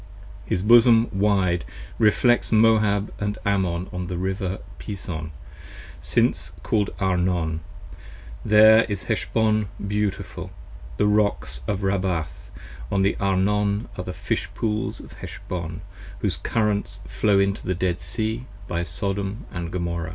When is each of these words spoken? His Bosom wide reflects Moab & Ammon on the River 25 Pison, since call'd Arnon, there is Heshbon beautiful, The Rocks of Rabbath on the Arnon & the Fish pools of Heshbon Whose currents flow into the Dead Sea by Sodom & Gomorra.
His 0.47 0.63
Bosom 0.63 1.09
wide 1.13 1.63
reflects 1.99 2.51
Moab 2.51 3.13
& 3.45 3.45
Ammon 3.45 3.87
on 3.93 4.07
the 4.07 4.17
River 4.17 4.57
25 4.79 4.79
Pison, 4.79 5.31
since 5.99 6.53
call'd 6.63 6.89
Arnon, 6.99 7.59
there 8.43 8.83
is 8.85 9.03
Heshbon 9.03 9.67
beautiful, 9.87 10.49
The 10.97 11.05
Rocks 11.05 11.61
of 11.67 11.83
Rabbath 11.83 12.49
on 12.91 13.03
the 13.03 13.15
Arnon 13.17 13.89
& 13.95 13.95
the 13.95 14.11
Fish 14.11 14.49
pools 14.55 14.99
of 14.99 15.13
Heshbon 15.19 15.81
Whose 16.21 16.37
currents 16.37 16.99
flow 17.05 17.39
into 17.39 17.67
the 17.67 17.75
Dead 17.75 18.01
Sea 18.01 18.47
by 18.67 18.81
Sodom 18.81 19.45
& 19.53 19.53
Gomorra. 19.53 20.09